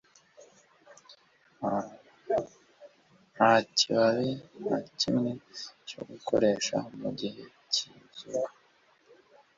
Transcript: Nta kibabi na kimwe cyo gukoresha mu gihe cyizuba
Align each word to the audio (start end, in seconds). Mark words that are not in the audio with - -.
Nta 3.35 3.51
kibabi 3.77 4.31
na 4.67 4.77
kimwe 4.99 5.31
cyo 5.87 6.01
gukoresha 6.09 6.77
mu 6.99 7.09
gihe 7.19 7.43
cyizuba 7.73 8.49